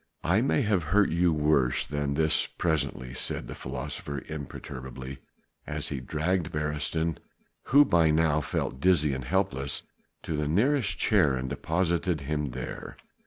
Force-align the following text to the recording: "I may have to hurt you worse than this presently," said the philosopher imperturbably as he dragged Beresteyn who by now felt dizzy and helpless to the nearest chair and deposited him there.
"I 0.23 0.41
may 0.41 0.63
have 0.63 0.79
to 0.79 0.85
hurt 0.87 1.11
you 1.11 1.31
worse 1.31 1.85
than 1.85 2.15
this 2.15 2.47
presently," 2.47 3.13
said 3.13 3.47
the 3.47 3.53
philosopher 3.53 4.23
imperturbably 4.27 5.19
as 5.67 5.89
he 5.89 5.99
dragged 5.99 6.51
Beresteyn 6.51 7.19
who 7.65 7.85
by 7.85 8.09
now 8.09 8.41
felt 8.41 8.79
dizzy 8.79 9.13
and 9.13 9.25
helpless 9.25 9.83
to 10.23 10.35
the 10.35 10.47
nearest 10.47 10.97
chair 10.97 11.35
and 11.35 11.47
deposited 11.47 12.21
him 12.21 12.49
there. 12.49 12.97